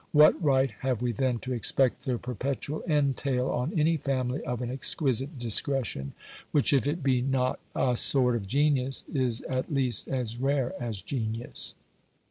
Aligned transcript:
What 0.13 0.43
right 0.43 0.71
have 0.79 1.03
we 1.03 1.11
then 1.11 1.37
to 1.41 1.53
expect 1.53 2.05
the 2.05 2.17
perpetual 2.17 2.81
entail 2.87 3.51
on 3.51 3.79
any 3.79 3.97
family 3.97 4.41
of 4.43 4.63
an 4.63 4.71
exquisite 4.71 5.37
discretion, 5.37 6.13
which 6.51 6.73
if 6.73 6.87
it 6.87 7.03
be 7.03 7.21
not 7.21 7.59
a 7.75 7.95
sort 7.95 8.35
of 8.35 8.47
genius, 8.47 9.03
is 9.13 9.41
at 9.41 9.71
least 9.71 10.07
as 10.07 10.37
rare 10.37 10.73
as 10.81 11.03
genius? 11.03 11.75